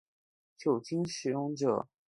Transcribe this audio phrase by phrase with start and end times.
[0.57, 1.87] 酒精使用者